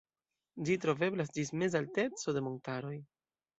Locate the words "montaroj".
2.49-2.99